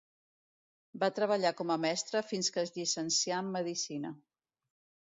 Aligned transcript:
Va 1.03 1.09
treballar 1.19 1.51
com 1.61 1.75
a 1.75 1.77
mestre 1.83 2.25
fins 2.33 2.51
que 2.57 2.65
es 2.65 2.75
llicencià 2.81 3.45
en 3.47 3.57
medicina. 3.61 4.17